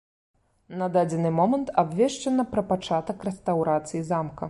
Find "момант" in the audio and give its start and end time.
1.41-1.71